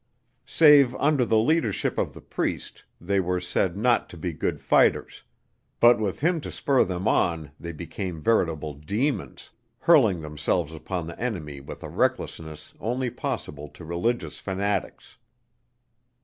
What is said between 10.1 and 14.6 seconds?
themselves upon the enemy with a recklessness only possible to religious